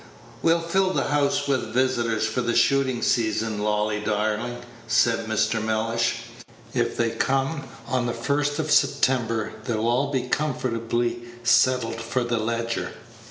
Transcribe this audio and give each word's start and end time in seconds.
"We'll 0.41 0.61
fill 0.61 0.93
the 0.93 1.09
house 1.09 1.47
with 1.47 1.75
visitors 1.75 2.25
for 2.25 2.41
the 2.41 2.55
shooting 2.55 3.03
season, 3.03 3.59
Lolly, 3.59 3.99
darling," 3.99 4.57
said 4.87 5.27
Mr. 5.27 5.63
Mellish. 5.63 6.23
"If 6.73 6.97
they 6.97 7.11
come 7.11 7.65
on 7.87 8.07
the 8.07 8.13
first 8.13 8.57
of 8.57 8.71
September, 8.71 9.51
they'll 9.65 9.87
all 9.87 10.11
be 10.11 10.27
comfortably 10.27 11.21
settled 11.43 12.01
for 12.01 12.23
the 12.23 12.39
Leger. 12.39 12.93